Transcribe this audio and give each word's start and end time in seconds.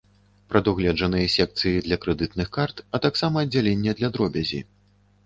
Прадугледжаныя 0.51 1.27
секцыі 1.33 1.83
для 1.87 1.97
крэдытных 2.05 2.49
карт, 2.57 2.81
а 2.97 3.01
таксама 3.05 3.45
аддзяленне 3.47 3.95
для 4.01 4.09
дробязі. 4.17 4.65